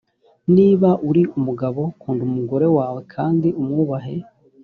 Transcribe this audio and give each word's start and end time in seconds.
niba 0.55 0.89
uri 1.09 1.23
umugabo 1.37 1.81
kunda 2.01 2.21
umugore 2.29 2.65
wawe 2.77 3.01
kandi 3.13 3.47
umwubahe 3.61 4.15